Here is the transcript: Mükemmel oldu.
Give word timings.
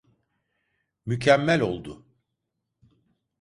Mükemmel 1.05 1.61
oldu. 1.61 2.05